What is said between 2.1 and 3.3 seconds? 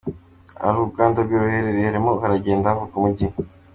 haragenda havuka umujyi.